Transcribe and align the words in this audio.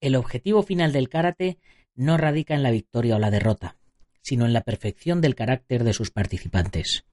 El 0.00 0.16
objetivo 0.16 0.62
final 0.62 0.92
del 0.92 1.08
karate 1.08 1.58
no 1.94 2.16
radica 2.16 2.54
en 2.54 2.62
la 2.62 2.70
victoria 2.70 3.16
o 3.16 3.18
la 3.18 3.30
derrota, 3.30 3.76
sino 4.22 4.46
en 4.46 4.52
la 4.52 4.60
perfección 4.60 5.20
del 5.20 5.34
carácter 5.34 5.84
de 5.84 5.92
sus 5.92 6.10
participantes. 6.10 7.04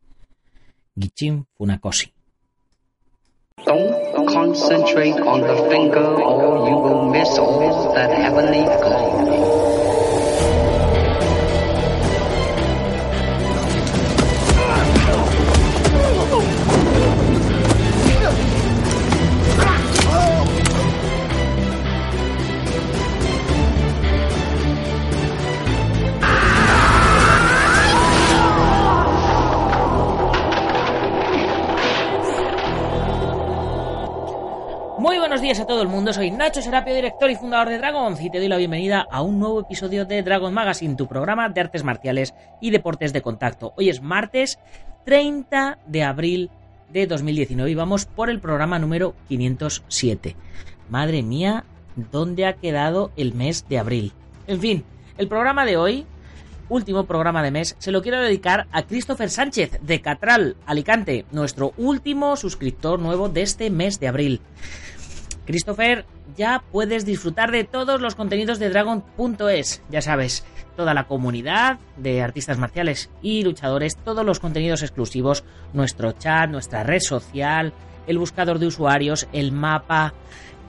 Gichin 0.95 1.47
Funakoshi. 1.55 2.13
Buenos 35.35 35.49
días 35.49 35.59
a 35.59 35.67
todo 35.67 35.81
el 35.81 35.89
mundo, 35.89 36.13
soy 36.13 36.31
Nacho 36.31 36.61
Serapio, 36.61 36.95
director 36.95 37.29
y 37.29 37.35
fundador 37.35 37.67
de 37.67 37.77
Dragons 37.77 38.21
y 38.21 38.29
te 38.29 38.37
doy 38.37 38.47
la 38.47 38.55
bienvenida 38.55 39.05
a 39.11 39.21
un 39.21 39.37
nuevo 39.37 39.59
episodio 39.59 40.05
de 40.05 40.23
Dragon 40.23 40.53
Magazine, 40.53 40.95
tu 40.95 41.07
programa 41.07 41.49
de 41.49 41.59
artes 41.59 41.83
marciales 41.83 42.33
y 42.61 42.69
deportes 42.69 43.11
de 43.11 43.21
contacto. 43.21 43.73
Hoy 43.75 43.89
es 43.89 44.01
martes 44.01 44.59
30 45.03 45.79
de 45.87 46.03
abril 46.03 46.51
de 46.89 47.05
2019 47.05 47.69
y 47.69 47.75
vamos 47.75 48.05
por 48.05 48.29
el 48.29 48.39
programa 48.39 48.79
número 48.79 49.13
507. 49.27 50.37
Madre 50.89 51.21
mía, 51.21 51.65
¿dónde 52.13 52.45
ha 52.45 52.53
quedado 52.53 53.11
el 53.17 53.33
mes 53.33 53.67
de 53.67 53.77
abril? 53.77 54.13
En 54.47 54.61
fin, 54.61 54.85
el 55.17 55.27
programa 55.27 55.65
de 55.65 55.75
hoy, 55.75 56.05
último 56.69 57.07
programa 57.07 57.43
de 57.43 57.51
mes, 57.51 57.75
se 57.77 57.91
lo 57.91 58.01
quiero 58.01 58.21
dedicar 58.21 58.67
a 58.71 58.83
Christopher 58.83 59.29
Sánchez 59.29 59.81
de 59.81 59.99
Catral, 59.99 60.55
Alicante, 60.65 61.25
nuestro 61.33 61.73
último 61.75 62.37
suscriptor 62.37 62.99
nuevo 62.99 63.27
de 63.27 63.41
este 63.41 63.69
mes 63.69 63.99
de 63.99 64.07
abril. 64.07 64.39
Christopher, 65.45 66.05
ya 66.35 66.63
puedes 66.71 67.05
disfrutar 67.05 67.51
de 67.51 67.63
todos 67.63 68.01
los 68.01 68.15
contenidos 68.15 68.59
de 68.59 68.69
Dragon.es, 68.69 69.81
ya 69.89 70.01
sabes, 70.01 70.43
toda 70.75 70.93
la 70.93 71.07
comunidad 71.07 71.79
de 71.97 72.21
artistas 72.21 72.57
marciales 72.57 73.09
y 73.21 73.43
luchadores, 73.43 73.95
todos 73.97 74.25
los 74.25 74.39
contenidos 74.39 74.81
exclusivos, 74.81 75.43
nuestro 75.73 76.13
chat, 76.13 76.49
nuestra 76.49 76.83
red 76.83 76.99
social, 76.99 77.73
el 78.07 78.17
buscador 78.17 78.59
de 78.59 78.67
usuarios, 78.67 79.27
el 79.33 79.51
mapa, 79.51 80.13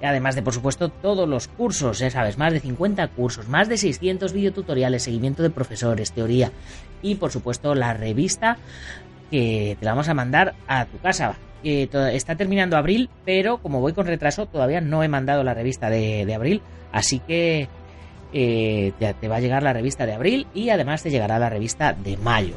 además 0.03 0.35
de 0.35 0.43
por 0.43 0.53
supuesto 0.53 0.91
todos 0.91 1.29
los 1.29 1.49
cursos, 1.49 1.99
ya 1.99 2.11
sabes, 2.11 2.39
más 2.39 2.53
de 2.53 2.61
50 2.61 3.09
cursos, 3.09 3.49
más 3.49 3.69
de 3.69 3.79
600 3.79 4.33
videotutoriales, 4.33 5.05
seguimiento 5.05 5.43
de 5.43 5.51
profesores, 5.51 6.13
teoría 6.13 6.53
y 7.03 7.17
por 7.17 7.33
supuesto 7.33 7.75
la 7.75 7.95
revista 7.95 8.59
que 9.31 9.77
te 9.79 9.85
la 9.85 9.93
vamos 9.93 10.09
a 10.09 10.15
mandar 10.15 10.55
a 10.69 10.85
tu 10.87 10.99
casa 10.99 11.37
eh, 11.65 11.89
está 12.13 12.37
terminando 12.37 12.77
abril, 12.77 13.11
pero 13.25 13.59
como 13.59 13.81
voy 13.81 13.93
con 13.93 14.07
retraso, 14.07 14.47
todavía 14.47 14.81
no 14.81 15.03
he 15.03 15.09
mandado 15.09 15.43
la 15.43 15.55
revista 15.55 15.91
de, 15.91 16.33
abril, 16.35 16.63
así 16.93 17.21
que 17.21 17.69
eh, 18.33 18.93
te, 18.99 19.29
va 19.29 19.37
a 19.37 19.41
llegar 19.41 19.63
la 19.63 19.73
revista 19.73 20.07
de 20.07 20.13
abril 20.13 20.47
y 20.55 20.71
además 20.71 21.03
te 21.03 21.11
llegará 21.11 21.39
la 21.39 21.51
revista 21.51 21.93
de 21.93 22.17
mayo. 22.19 22.55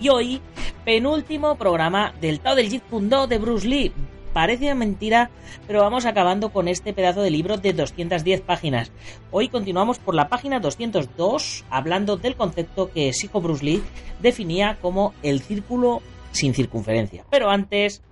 Y 0.00 0.08
hoy, 0.08 0.40
penúltimo 0.84 1.56
programa 1.56 2.12
del 2.20 2.40
Tao 2.40 2.54
del 2.54 2.68
de 2.70 3.38
Bruce 3.38 3.68
Lee. 3.68 3.92
Parece 4.32 4.74
mentira, 4.74 5.30
pero 5.66 5.82
vamos 5.82 6.06
acabando 6.06 6.50
con 6.50 6.66
este 6.66 6.94
pedazo 6.94 7.22
de 7.22 7.30
libro 7.30 7.58
de 7.58 7.74
210 7.74 8.40
páginas. 8.40 8.90
Hoy 9.30 9.48
continuamos 9.48 9.98
por 9.98 10.14
la 10.14 10.28
página 10.28 10.58
202, 10.58 11.64
hablando 11.68 12.16
del 12.16 12.34
concepto 12.34 12.90
que 12.90 13.12
Sijo 13.12 13.42
Bruce 13.42 13.64
Lee 13.64 13.82
definía 14.20 14.78
como 14.80 15.12
el 15.22 15.40
círculo 15.40 16.02
sin 16.32 16.54
circunferencia. 16.54 17.24
Pero 17.30 17.50
antes, 17.50 18.02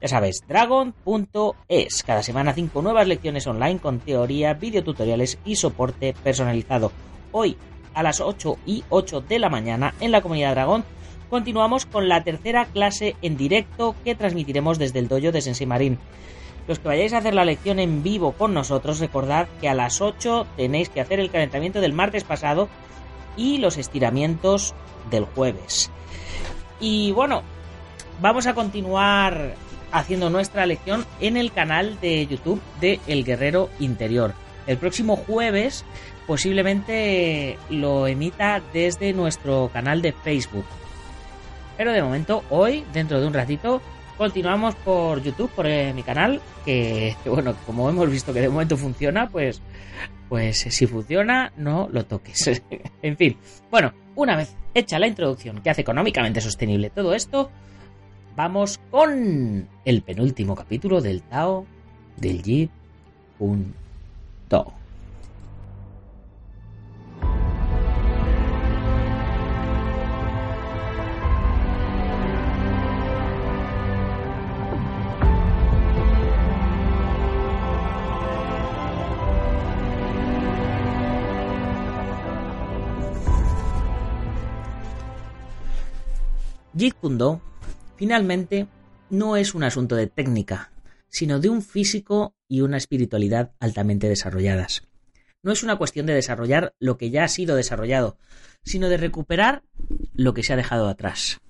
ya 0.00 0.08
sabes, 0.08 0.44
dragon.es. 0.48 2.02
Cada 2.02 2.22
semana 2.22 2.54
cinco 2.54 2.82
nuevas 2.82 3.06
lecciones 3.06 3.46
online 3.46 3.78
con 3.78 4.00
teoría, 4.00 4.54
videotutoriales 4.54 5.38
y 5.44 5.56
soporte 5.56 6.14
personalizado. 6.24 6.92
Hoy, 7.32 7.56
a 7.94 8.02
las 8.02 8.20
8 8.20 8.58
y 8.66 8.84
8 8.88 9.20
de 9.22 9.38
la 9.38 9.48
mañana, 9.48 9.94
en 10.00 10.12
la 10.12 10.20
comunidad 10.20 10.54
Dragón, 10.54 10.84
continuamos 11.30 11.86
con 11.86 12.08
la 12.08 12.22
tercera 12.22 12.66
clase 12.66 13.16
en 13.22 13.36
directo 13.36 13.94
que 14.04 14.14
transmitiremos 14.14 14.78
desde 14.78 14.98
el 14.98 15.08
dojo 15.08 15.32
de 15.32 15.40
Sensei 15.40 15.66
Marín. 15.66 15.98
Los 16.66 16.78
que 16.78 16.88
vayáis 16.88 17.12
a 17.12 17.18
hacer 17.18 17.34
la 17.34 17.44
lección 17.44 17.78
en 17.78 18.02
vivo 18.02 18.32
con 18.32 18.54
nosotros, 18.54 19.00
recordad 19.00 19.48
que 19.60 19.68
a 19.68 19.74
las 19.74 20.00
8 20.00 20.46
tenéis 20.56 20.88
que 20.88 21.00
hacer 21.00 21.20
el 21.20 21.30
calentamiento 21.30 21.80
del 21.80 21.92
martes 21.92 22.24
pasado 22.24 22.68
y 23.36 23.58
los 23.58 23.76
estiramientos 23.76 24.74
del 25.10 25.24
jueves. 25.24 25.90
Y 26.80 27.12
bueno, 27.12 27.42
vamos 28.20 28.46
a 28.46 28.54
continuar 28.54 29.54
haciendo 29.92 30.30
nuestra 30.30 30.66
lección 30.66 31.06
en 31.20 31.36
el 31.36 31.52
canal 31.52 31.98
de 32.00 32.26
YouTube 32.26 32.60
de 32.80 33.00
El 33.06 33.24
Guerrero 33.24 33.70
Interior. 33.78 34.34
El 34.66 34.78
próximo 34.78 35.16
jueves 35.16 35.84
posiblemente 36.26 37.58
lo 37.70 38.06
emita 38.06 38.60
desde 38.72 39.12
nuestro 39.12 39.70
canal 39.72 40.02
de 40.02 40.12
Facebook. 40.12 40.64
Pero 41.76 41.92
de 41.92 42.02
momento, 42.02 42.44
hoy, 42.50 42.84
dentro 42.92 43.20
de 43.20 43.26
un 43.26 43.34
ratito, 43.34 43.82
continuamos 44.16 44.74
por 44.76 45.22
YouTube, 45.22 45.50
por 45.50 45.66
eh, 45.66 45.92
mi 45.92 46.02
canal, 46.02 46.40
que, 46.64 47.16
bueno, 47.26 47.54
como 47.66 47.88
hemos 47.88 48.08
visto 48.10 48.32
que 48.32 48.40
de 48.40 48.48
momento 48.48 48.76
funciona, 48.76 49.28
pues, 49.28 49.60
pues 50.28 50.58
si 50.58 50.86
funciona, 50.86 51.52
no 51.56 51.88
lo 51.90 52.06
toques. 52.06 52.62
en 53.02 53.16
fin, 53.16 53.36
bueno, 53.70 53.92
una 54.14 54.36
vez 54.36 54.56
hecha 54.72 54.98
la 54.98 55.08
introducción 55.08 55.60
que 55.62 55.70
hace 55.70 55.82
económicamente 55.82 56.40
sostenible 56.40 56.90
todo 56.90 57.14
esto, 57.14 57.50
vamos 58.36 58.80
con 58.90 59.68
el 59.84 60.02
penúltimo 60.02 60.54
capítulo 60.54 61.00
del 61.00 61.22
Tao 61.22 61.66
del. 62.16 62.70
Jeet 86.76 86.94
Kune 87.00 87.16
Do 87.16 87.53
finalmente 87.96 88.66
no 89.10 89.36
es 89.36 89.54
un 89.54 89.64
asunto 89.64 89.96
de 89.96 90.06
técnica, 90.06 90.70
sino 91.08 91.38
de 91.38 91.48
un 91.48 91.62
físico 91.62 92.34
y 92.48 92.62
una 92.62 92.76
espiritualidad 92.76 93.52
altamente 93.60 94.08
desarrolladas. 94.08 94.82
No 95.42 95.52
es 95.52 95.62
una 95.62 95.76
cuestión 95.76 96.06
de 96.06 96.14
desarrollar 96.14 96.74
lo 96.78 96.96
que 96.96 97.10
ya 97.10 97.24
ha 97.24 97.28
sido 97.28 97.54
desarrollado, 97.54 98.16
sino 98.64 98.88
de 98.88 98.96
recuperar 98.96 99.62
lo 100.14 100.34
que 100.34 100.42
se 100.42 100.52
ha 100.52 100.56
dejado 100.56 100.88
atrás. 100.88 101.40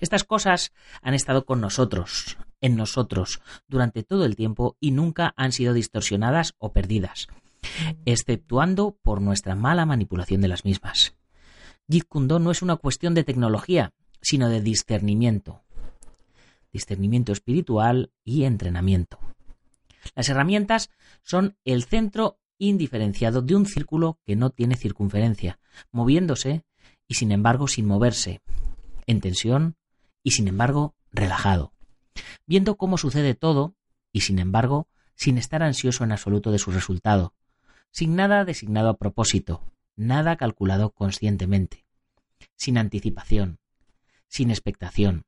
Estas 0.00 0.24
cosas 0.24 0.72
han 1.00 1.14
estado 1.14 1.46
con 1.46 1.60
nosotros, 1.60 2.36
en 2.60 2.76
nosotros, 2.76 3.40
durante 3.68 4.02
todo 4.02 4.24
el 4.26 4.36
tiempo 4.36 4.76
y 4.80 4.90
nunca 4.90 5.32
han 5.36 5.52
sido 5.52 5.72
distorsionadas 5.72 6.54
o 6.58 6.72
perdidas, 6.72 7.28
exceptuando 8.04 8.98
por 9.02 9.22
nuestra 9.22 9.54
mala 9.54 9.86
manipulación 9.86 10.40
de 10.40 10.48
las 10.48 10.64
mismas. 10.64 11.14
Jeet 11.88 12.06
Kune 12.06 12.26
Do 12.26 12.38
no 12.38 12.50
es 12.50 12.62
una 12.62 12.76
cuestión 12.76 13.14
de 13.14 13.24
tecnología, 13.24 13.92
sino 14.20 14.48
de 14.48 14.60
discernimiento, 14.60 15.62
discernimiento 16.76 17.32
espiritual 17.32 18.12
y 18.22 18.44
entrenamiento. 18.44 19.18
Las 20.14 20.28
herramientas 20.28 20.90
son 21.22 21.56
el 21.64 21.84
centro 21.84 22.38
indiferenciado 22.58 23.42
de 23.42 23.54
un 23.54 23.66
círculo 23.66 24.18
que 24.24 24.36
no 24.36 24.50
tiene 24.50 24.76
circunferencia, 24.76 25.58
moviéndose 25.90 26.64
y 27.08 27.14
sin 27.14 27.32
embargo 27.32 27.66
sin 27.66 27.86
moverse, 27.86 28.42
en 29.06 29.20
tensión 29.20 29.76
y 30.22 30.32
sin 30.32 30.48
embargo 30.48 30.94
relajado, 31.12 31.72
viendo 32.46 32.76
cómo 32.76 32.98
sucede 32.98 33.34
todo 33.34 33.74
y 34.12 34.20
sin 34.20 34.38
embargo 34.38 34.88
sin 35.14 35.38
estar 35.38 35.62
ansioso 35.62 36.04
en 36.04 36.12
absoluto 36.12 36.52
de 36.52 36.58
su 36.58 36.70
resultado, 36.70 37.34
sin 37.90 38.16
nada 38.16 38.44
designado 38.44 38.90
a 38.90 38.96
propósito, 38.98 39.62
nada 39.96 40.36
calculado 40.36 40.90
conscientemente, 40.90 41.86
sin 42.54 42.76
anticipación, 42.76 43.58
sin 44.28 44.50
expectación. 44.50 45.24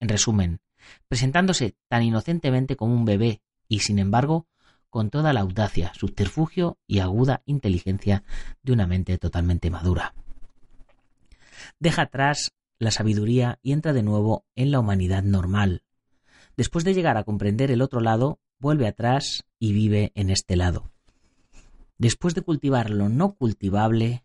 En 0.00 0.08
resumen, 0.08 0.60
presentándose 1.08 1.76
tan 1.88 2.02
inocentemente 2.02 2.76
como 2.76 2.94
un 2.94 3.04
bebé 3.04 3.42
y, 3.68 3.80
sin 3.80 3.98
embargo, 3.98 4.46
con 4.90 5.10
toda 5.10 5.32
la 5.32 5.40
audacia, 5.40 5.92
subterfugio 5.94 6.78
y 6.86 7.00
aguda 7.00 7.42
inteligencia 7.46 8.24
de 8.62 8.72
una 8.72 8.86
mente 8.86 9.18
totalmente 9.18 9.70
madura. 9.70 10.14
Deja 11.78 12.02
atrás 12.02 12.52
la 12.78 12.90
sabiduría 12.90 13.58
y 13.62 13.72
entra 13.72 13.92
de 13.92 14.02
nuevo 14.02 14.44
en 14.54 14.70
la 14.70 14.80
humanidad 14.80 15.22
normal. 15.22 15.82
Después 16.56 16.84
de 16.84 16.94
llegar 16.94 17.16
a 17.16 17.24
comprender 17.24 17.70
el 17.70 17.82
otro 17.82 18.00
lado, 18.00 18.40
vuelve 18.58 18.86
atrás 18.86 19.44
y 19.58 19.72
vive 19.72 20.12
en 20.14 20.30
este 20.30 20.56
lado. 20.56 20.90
Después 21.98 22.34
de 22.34 22.42
cultivar 22.42 22.90
lo 22.90 23.08
no 23.08 23.34
cultivable, 23.34 24.22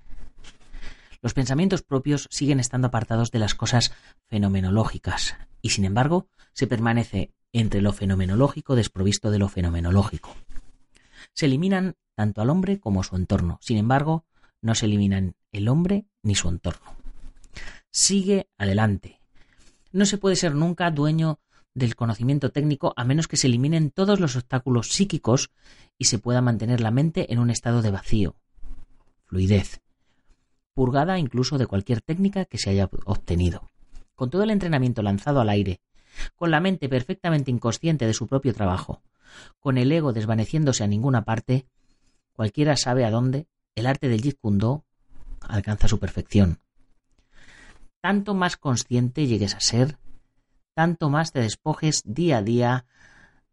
los 1.22 1.34
pensamientos 1.34 1.82
propios 1.82 2.28
siguen 2.30 2.60
estando 2.60 2.88
apartados 2.88 3.32
de 3.32 3.40
las 3.40 3.56
cosas 3.56 3.94
fenomenológicas, 4.28 5.36
y 5.64 5.70
sin 5.70 5.86
embargo 5.86 6.28
se 6.54 6.68
permanece 6.68 7.34
entre 7.54 7.82
lo 7.82 7.94
fenomenológico 7.94 8.76
desprovisto 8.76 9.32
de 9.32 9.40
lo 9.40 9.48
fenomenológico. 9.48 10.36
Se 11.34 11.48
eliminan 11.48 11.96
tanto 12.16 12.42
al 12.42 12.52
hombre 12.52 12.80
como 12.80 13.02
su 13.02 13.16
entorno, 13.16 13.58
sin 13.62 13.78
embargo, 13.78 14.26
no 14.62 14.76
se 14.76 14.86
eliminan 14.86 15.36
el 15.52 15.68
hombre 15.68 16.06
ni 16.22 16.36
su 16.36 16.50
entorno. 16.50 16.96
Sigue 17.92 18.50
adelante. 18.58 19.20
No 19.92 20.06
se 20.06 20.18
puede 20.18 20.36
ser 20.36 20.54
nunca 20.54 20.92
dueño 20.92 21.40
del 21.74 21.96
conocimiento 21.96 22.52
técnico 22.52 22.94
a 22.98 23.04
menos 23.04 23.28
que 23.28 23.38
se 23.38 23.48
eliminen 23.48 23.90
todos 23.90 24.20
los 24.20 24.36
obstáculos 24.36 24.90
psíquicos 24.90 25.52
y 25.98 26.06
se 26.06 26.20
pueda 26.20 26.42
mantener 26.42 26.82
la 26.82 26.92
mente 26.92 27.32
en 27.32 27.40
un 27.40 27.50
estado 27.50 27.82
de 27.82 27.92
vacío, 27.92 28.36
fluidez, 29.26 29.82
purgada 30.74 31.20
incluso 31.20 31.58
de 31.58 31.68
cualquier 31.68 32.02
técnica 32.02 32.46
que 32.46 32.58
se 32.58 32.70
haya 32.70 32.90
obtenido. 33.06 33.73
Con 34.24 34.30
todo 34.30 34.44
el 34.44 34.52
entrenamiento 34.52 35.02
lanzado 35.02 35.42
al 35.42 35.50
aire, 35.50 35.82
con 36.38 36.50
la 36.50 36.62
mente 36.62 36.88
perfectamente 36.88 37.52
inconsciente 37.52 38.08
de 38.08 38.14
su 38.14 38.26
propio 38.26 38.54
trabajo, 38.54 39.04
con 39.60 39.78
el 39.78 39.92
ego 39.92 40.14
desvaneciéndose 40.14 40.82
a 40.82 40.88
ninguna 40.88 41.26
parte, 41.26 41.68
cualquiera 42.32 42.78
sabe 42.78 43.04
a 43.04 43.12
dónde 43.12 43.50
el 43.76 43.86
arte 43.86 44.08
del 44.08 44.22
Jeet 44.22 44.40
Kune 44.40 44.60
Do 44.60 44.86
alcanza 45.42 45.90
su 45.90 46.00
perfección. 46.00 46.60
Tanto 48.00 48.34
más 48.34 48.56
consciente 48.56 49.28
llegues 49.28 49.56
a 49.56 49.60
ser, 49.60 49.98
tanto 50.74 51.10
más 51.10 51.34
te 51.34 51.42
despojes 51.42 52.02
día 52.06 52.38
a 52.38 52.44
día 52.44 52.86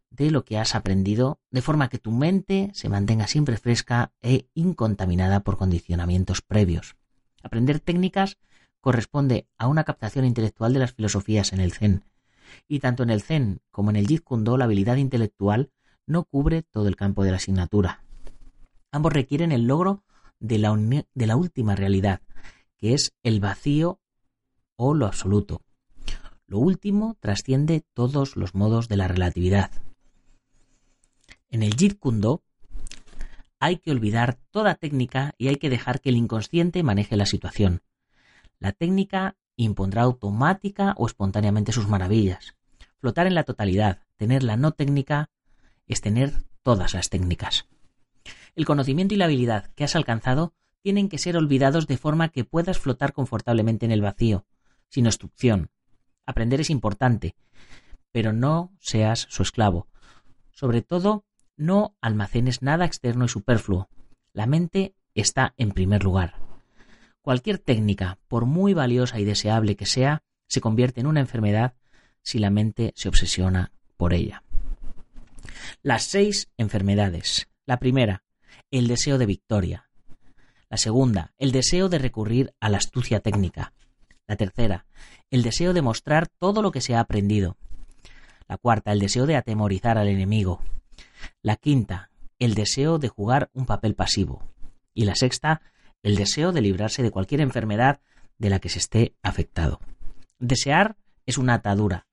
de 0.09 0.31
lo 0.31 0.45
que 0.45 0.57
has 0.57 0.73
aprendido, 0.73 1.41
de 1.49 1.61
forma 1.61 1.89
que 1.89 1.99
tu 1.99 2.11
mente 2.11 2.71
se 2.73 2.87
mantenga 2.87 3.27
siempre 3.27 3.57
fresca 3.57 4.13
e 4.21 4.47
incontaminada 4.53 5.41
por 5.41 5.57
condicionamientos 5.57 6.41
previos. 6.41 6.95
Aprender 7.43 7.81
técnicas 7.81 8.37
corresponde 8.81 9.47
a 9.57 9.67
una 9.67 9.83
captación 9.83 10.25
intelectual 10.25 10.73
de 10.73 10.79
las 10.79 10.93
filosofías 10.93 11.53
en 11.53 11.61
el 11.61 11.71
Zen, 11.71 12.03
y 12.67 12.79
tanto 12.79 13.03
en 13.03 13.09
el 13.09 13.21
Zen 13.21 13.61
como 13.71 13.91
en 13.91 13.95
el 13.95 14.07
Jeet 14.07 14.23
Kune 14.23 14.43
Do 14.43 14.57
la 14.57 14.65
habilidad 14.65 14.97
intelectual 14.97 15.71
no 16.05 16.25
cubre 16.25 16.63
todo 16.63 16.87
el 16.87 16.95
campo 16.95 17.23
de 17.23 17.31
la 17.31 17.37
asignatura. 17.37 18.03
Ambos 18.91 19.13
requieren 19.13 19.51
el 19.51 19.67
logro 19.67 20.03
de 20.39 20.57
la, 20.57 20.71
última 21.35 21.75
realidad, 21.75 22.21
que 22.77 22.93
es 22.93 23.13
el 23.23 23.39
vacío 23.39 23.99
o 24.75 24.93
lo 24.93 25.05
absoluto. 25.05 25.61
Lo 26.47 26.59
último 26.59 27.15
trasciende 27.19 27.85
todos 27.93 28.35
los 28.35 28.55
modos 28.55 28.89
de 28.89 28.97
la 28.97 29.07
relatividad. 29.07 29.71
En 31.49 31.63
el 31.63 31.75
Jeet 31.75 31.97
Kune 31.97 32.19
Do 32.19 32.43
hay 33.59 33.77
que 33.77 33.91
olvidar 33.91 34.39
toda 34.49 34.75
técnica 34.75 35.35
y 35.37 35.47
hay 35.47 35.57
que 35.57 35.69
dejar 35.69 36.01
que 36.01 36.09
el 36.09 36.17
inconsciente 36.17 36.83
maneje 36.83 37.15
la 37.15 37.27
situación. 37.27 37.83
La 38.61 38.73
técnica 38.73 39.37
impondrá 39.55 40.03
automática 40.03 40.93
o 40.95 41.07
espontáneamente 41.07 41.71
sus 41.71 41.87
maravillas. 41.87 42.55
Flotar 42.99 43.25
en 43.25 43.33
la 43.33 43.43
totalidad, 43.43 44.03
tener 44.17 44.43
la 44.43 44.55
no 44.55 44.73
técnica, 44.73 45.31
es 45.87 45.99
tener 45.99 46.43
todas 46.61 46.93
las 46.93 47.09
técnicas. 47.09 47.67
El 48.55 48.65
conocimiento 48.65 49.15
y 49.15 49.17
la 49.17 49.25
habilidad 49.25 49.71
que 49.73 49.83
has 49.83 49.95
alcanzado 49.95 50.53
tienen 50.83 51.09
que 51.09 51.17
ser 51.17 51.37
olvidados 51.37 51.87
de 51.87 51.97
forma 51.97 52.29
que 52.29 52.45
puedas 52.45 52.77
flotar 52.77 53.13
confortablemente 53.13 53.87
en 53.87 53.91
el 53.91 54.01
vacío, 54.01 54.45
sin 54.89 55.07
obstrucción. 55.07 55.71
Aprender 56.27 56.61
es 56.61 56.69
importante, 56.69 57.35
pero 58.11 58.31
no 58.31 58.71
seas 58.79 59.25
su 59.31 59.41
esclavo. 59.41 59.87
Sobre 60.51 60.83
todo, 60.83 61.25
no 61.57 61.95
almacenes 61.99 62.61
nada 62.61 62.85
externo 62.85 63.25
y 63.25 63.29
superfluo. 63.29 63.89
La 64.33 64.45
mente 64.45 64.93
está 65.15 65.55
en 65.57 65.71
primer 65.71 66.03
lugar. 66.03 66.40
Cualquier 67.21 67.59
técnica, 67.59 68.17
por 68.27 68.45
muy 68.45 68.73
valiosa 68.73 69.19
y 69.19 69.25
deseable 69.25 69.75
que 69.75 69.85
sea, 69.85 70.23
se 70.47 70.61
convierte 70.61 71.01
en 71.01 71.07
una 71.07 71.19
enfermedad 71.19 71.75
si 72.23 72.39
la 72.39 72.49
mente 72.49 72.93
se 72.95 73.09
obsesiona 73.09 73.71
por 73.97 74.13
ella. 74.13 74.43
Las 75.83 76.03
seis 76.03 76.49
enfermedades. 76.57 77.47
La 77.65 77.77
primera, 77.77 78.23
el 78.71 78.87
deseo 78.87 79.17
de 79.17 79.25
victoria. 79.25 79.89
La 80.69 80.77
segunda, 80.77 81.33
el 81.37 81.51
deseo 81.51 81.89
de 81.89 81.99
recurrir 81.99 82.53
a 82.59 82.69
la 82.69 82.77
astucia 82.77 83.19
técnica. 83.19 83.73
La 84.27 84.35
tercera, 84.35 84.85
el 85.29 85.43
deseo 85.43 85.73
de 85.73 85.81
mostrar 85.81 86.27
todo 86.27 86.61
lo 86.61 86.71
que 86.71 86.81
se 86.81 86.95
ha 86.95 87.01
aprendido. 87.01 87.57
La 88.47 88.57
cuarta, 88.57 88.91
el 88.91 88.99
deseo 88.99 89.25
de 89.25 89.35
atemorizar 89.35 89.97
al 89.97 90.07
enemigo. 90.07 90.61
La 91.41 91.55
quinta, 91.55 92.09
el 92.39 92.55
deseo 92.55 92.97
de 92.97 93.09
jugar 93.09 93.49
un 93.53 93.65
papel 93.65 93.95
pasivo. 93.95 94.43
Y 94.93 95.05
la 95.05 95.15
sexta, 95.15 95.61
el 96.03 96.15
deseo 96.15 96.51
de 96.51 96.61
librarse 96.61 97.03
de 97.03 97.11
cualquier 97.11 97.41
enfermedad 97.41 98.01
de 98.37 98.49
la 98.49 98.59
que 98.59 98.69
se 98.69 98.79
esté 98.79 99.15
afectado. 99.21 99.79
Desear 100.39 100.97
es 101.25 101.37
una 101.37 101.55
atadura. 101.55 102.07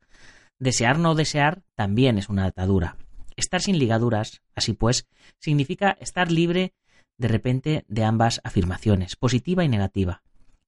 Desear 0.58 0.99
no 0.99 1.14
desear 1.14 1.62
también 1.75 2.19
es 2.19 2.29
una 2.29 2.44
atadura. 2.44 2.96
Estar 3.37 3.61
sin 3.61 3.79
ligaduras, 3.79 4.43
así 4.55 4.73
pues, 4.73 5.06
significa 5.38 5.96
estar 6.00 6.31
libre 6.31 6.75
de 7.17 7.29
repente 7.29 7.85
de 7.88 8.05
ambas 8.05 8.40
afirmaciones, 8.44 9.17
positiva 9.17 9.64
y 9.64 9.69
negativa. 9.69 10.23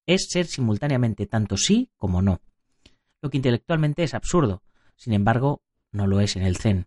Es 0.06 0.28
ser 0.30 0.46
simultáneamente 0.46 1.26
tanto 1.26 1.56
sí 1.56 1.90
como 1.96 2.22
no. 2.22 2.40
Lo 3.22 3.30
que 3.30 3.36
intelectualmente 3.36 4.02
es 4.02 4.14
absurdo, 4.14 4.62
sin 4.96 5.12
embargo, 5.12 5.62
no 5.92 6.06
lo 6.06 6.20
es 6.20 6.36
en 6.36 6.42
el 6.42 6.56
Zen. 6.56 6.86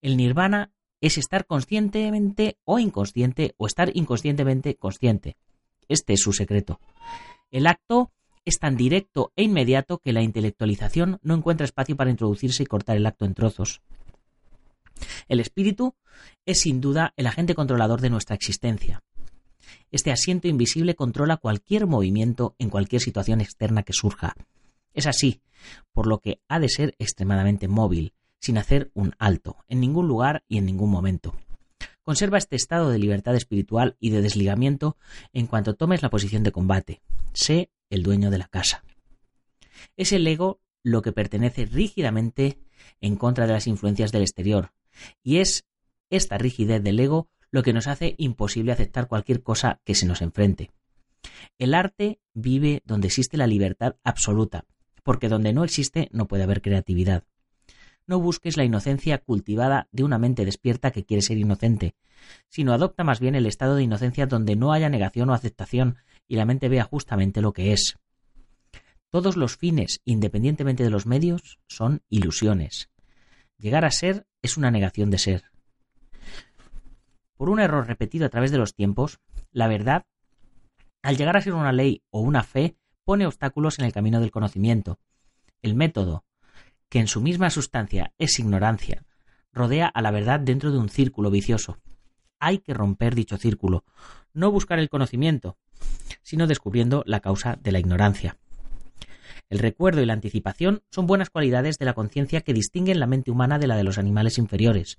El 0.00 0.16
nirvana 0.16 0.72
es 1.04 1.18
estar 1.18 1.44
conscientemente 1.44 2.56
o 2.64 2.78
inconsciente 2.78 3.54
o 3.58 3.66
estar 3.66 3.90
inconscientemente 3.94 4.76
consciente. 4.76 5.36
Este 5.86 6.14
es 6.14 6.20
su 6.20 6.32
secreto. 6.32 6.80
El 7.50 7.66
acto 7.66 8.10
es 8.46 8.58
tan 8.58 8.74
directo 8.74 9.30
e 9.36 9.42
inmediato 9.42 9.98
que 9.98 10.14
la 10.14 10.22
intelectualización 10.22 11.18
no 11.20 11.34
encuentra 11.34 11.66
espacio 11.66 11.94
para 11.94 12.10
introducirse 12.10 12.62
y 12.62 12.66
cortar 12.66 12.96
el 12.96 13.04
acto 13.04 13.26
en 13.26 13.34
trozos. 13.34 13.82
El 15.28 15.40
espíritu 15.40 15.94
es 16.46 16.60
sin 16.60 16.80
duda 16.80 17.12
el 17.18 17.26
agente 17.26 17.54
controlador 17.54 18.00
de 18.00 18.08
nuestra 18.08 18.34
existencia. 18.34 19.02
Este 19.90 20.10
asiento 20.10 20.48
invisible 20.48 20.94
controla 20.94 21.36
cualquier 21.36 21.86
movimiento 21.86 22.54
en 22.58 22.70
cualquier 22.70 23.02
situación 23.02 23.42
externa 23.42 23.82
que 23.82 23.92
surja. 23.92 24.36
Es 24.94 25.06
así, 25.06 25.42
por 25.92 26.06
lo 26.06 26.20
que 26.20 26.40
ha 26.48 26.58
de 26.58 26.70
ser 26.70 26.94
extremadamente 26.98 27.68
móvil, 27.68 28.14
sin 28.44 28.58
hacer 28.58 28.90
un 28.92 29.14
alto, 29.18 29.64
en 29.68 29.80
ningún 29.80 30.06
lugar 30.06 30.44
y 30.48 30.58
en 30.58 30.66
ningún 30.66 30.90
momento. 30.90 31.34
Conserva 32.02 32.36
este 32.36 32.56
estado 32.56 32.90
de 32.90 32.98
libertad 32.98 33.34
espiritual 33.34 33.96
y 34.00 34.10
de 34.10 34.20
desligamiento 34.20 34.98
en 35.32 35.46
cuanto 35.46 35.76
tomes 35.76 36.02
la 36.02 36.10
posición 36.10 36.42
de 36.42 36.52
combate. 36.52 37.00
Sé 37.32 37.70
el 37.88 38.02
dueño 38.02 38.30
de 38.30 38.36
la 38.36 38.48
casa. 38.48 38.84
Es 39.96 40.12
el 40.12 40.26
ego 40.26 40.60
lo 40.82 41.00
que 41.00 41.12
pertenece 41.12 41.64
rígidamente 41.64 42.58
en 43.00 43.16
contra 43.16 43.46
de 43.46 43.54
las 43.54 43.66
influencias 43.66 44.12
del 44.12 44.20
exterior, 44.20 44.74
y 45.22 45.38
es 45.38 45.64
esta 46.10 46.36
rigidez 46.36 46.82
del 46.82 47.00
ego 47.00 47.30
lo 47.50 47.62
que 47.62 47.72
nos 47.72 47.86
hace 47.86 48.14
imposible 48.18 48.72
aceptar 48.72 49.08
cualquier 49.08 49.42
cosa 49.42 49.80
que 49.84 49.94
se 49.94 50.04
nos 50.04 50.20
enfrente. 50.20 50.70
El 51.58 51.72
arte 51.72 52.20
vive 52.34 52.82
donde 52.84 53.06
existe 53.06 53.38
la 53.38 53.46
libertad 53.46 53.96
absoluta, 54.04 54.66
porque 55.02 55.30
donde 55.30 55.54
no 55.54 55.64
existe 55.64 56.10
no 56.12 56.28
puede 56.28 56.42
haber 56.42 56.60
creatividad 56.60 57.24
no 58.06 58.20
busques 58.20 58.56
la 58.56 58.64
inocencia 58.64 59.18
cultivada 59.18 59.88
de 59.92 60.04
una 60.04 60.18
mente 60.18 60.44
despierta 60.44 60.90
que 60.90 61.04
quiere 61.04 61.22
ser 61.22 61.38
inocente, 61.38 61.94
sino 62.48 62.72
adopta 62.72 63.04
más 63.04 63.20
bien 63.20 63.34
el 63.34 63.46
estado 63.46 63.76
de 63.76 63.82
inocencia 63.82 64.26
donde 64.26 64.56
no 64.56 64.72
haya 64.72 64.88
negación 64.88 65.30
o 65.30 65.34
aceptación 65.34 65.96
y 66.28 66.36
la 66.36 66.44
mente 66.44 66.68
vea 66.68 66.84
justamente 66.84 67.40
lo 67.40 67.52
que 67.52 67.72
es. 67.72 67.98
Todos 69.10 69.36
los 69.36 69.56
fines, 69.56 70.00
independientemente 70.04 70.82
de 70.82 70.90
los 70.90 71.06
medios, 71.06 71.58
son 71.66 72.02
ilusiones. 72.08 72.90
Llegar 73.58 73.84
a 73.84 73.90
ser 73.90 74.26
es 74.42 74.56
una 74.56 74.70
negación 74.70 75.10
de 75.10 75.18
ser. 75.18 75.44
Por 77.36 77.48
un 77.48 77.60
error 77.60 77.86
repetido 77.86 78.26
a 78.26 78.28
través 78.28 78.50
de 78.50 78.58
los 78.58 78.74
tiempos, 78.74 79.20
la 79.52 79.68
verdad, 79.68 80.06
al 81.02 81.16
llegar 81.16 81.36
a 81.36 81.40
ser 81.40 81.54
una 81.54 81.72
ley 81.72 82.02
o 82.10 82.20
una 82.20 82.42
fe, 82.42 82.76
pone 83.04 83.26
obstáculos 83.26 83.78
en 83.78 83.84
el 83.84 83.92
camino 83.92 84.20
del 84.20 84.30
conocimiento. 84.30 84.98
El 85.62 85.74
método, 85.74 86.24
que 86.94 87.00
en 87.00 87.08
su 87.08 87.20
misma 87.20 87.50
sustancia 87.50 88.12
es 88.18 88.38
ignorancia, 88.38 89.02
rodea 89.52 89.88
a 89.88 90.00
la 90.00 90.12
verdad 90.12 90.38
dentro 90.38 90.70
de 90.70 90.78
un 90.78 90.88
círculo 90.88 91.28
vicioso. 91.28 91.78
Hay 92.38 92.58
que 92.58 92.72
romper 92.72 93.16
dicho 93.16 93.36
círculo, 93.36 93.82
no 94.32 94.52
buscar 94.52 94.78
el 94.78 94.88
conocimiento, 94.88 95.58
sino 96.22 96.46
descubriendo 96.46 97.02
la 97.04 97.18
causa 97.18 97.58
de 97.60 97.72
la 97.72 97.80
ignorancia. 97.80 98.36
El 99.50 99.58
recuerdo 99.58 100.02
y 100.02 100.06
la 100.06 100.12
anticipación 100.12 100.84
son 100.88 101.08
buenas 101.08 101.30
cualidades 101.30 101.78
de 101.78 101.84
la 101.84 101.94
conciencia 101.94 102.42
que 102.42 102.54
distinguen 102.54 103.00
la 103.00 103.08
mente 103.08 103.32
humana 103.32 103.58
de 103.58 103.66
la 103.66 103.74
de 103.74 103.82
los 103.82 103.98
animales 103.98 104.38
inferiores. 104.38 104.98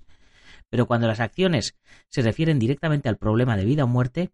Pero 0.68 0.84
cuando 0.84 1.06
las 1.06 1.20
acciones 1.20 1.76
se 2.10 2.20
refieren 2.20 2.58
directamente 2.58 3.08
al 3.08 3.16
problema 3.16 3.56
de 3.56 3.64
vida 3.64 3.84
o 3.84 3.86
muerte, 3.86 4.32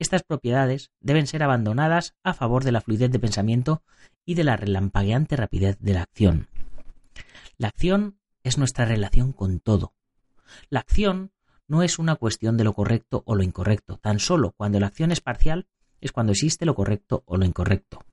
estas 0.00 0.24
propiedades 0.24 0.90
deben 0.98 1.28
ser 1.28 1.44
abandonadas 1.44 2.16
a 2.24 2.34
favor 2.34 2.64
de 2.64 2.72
la 2.72 2.80
fluidez 2.80 3.12
de 3.12 3.20
pensamiento 3.20 3.84
y 4.24 4.34
de 4.34 4.42
la 4.42 4.56
relampagueante 4.56 5.36
rapidez 5.36 5.78
de 5.78 5.92
la 5.92 6.02
acción. 6.02 6.48
La 7.56 7.68
acción 7.68 8.18
es 8.42 8.58
nuestra 8.58 8.84
relación 8.84 9.32
con 9.32 9.60
todo. 9.60 9.94
La 10.70 10.80
acción 10.80 11.32
no 11.66 11.82
es 11.82 11.98
una 11.98 12.16
cuestión 12.16 12.56
de 12.56 12.64
lo 12.64 12.74
correcto 12.74 13.22
o 13.26 13.34
lo 13.34 13.42
incorrecto. 13.42 13.98
Tan 13.98 14.18
solo 14.18 14.52
cuando 14.56 14.80
la 14.80 14.86
acción 14.86 15.12
es 15.12 15.20
parcial 15.20 15.66
es 16.00 16.12
cuando 16.12 16.32
existe 16.32 16.66
lo 16.66 16.74
correcto 16.74 17.22
o 17.26 17.36
lo 17.36 17.44
incorrecto. 17.46 18.04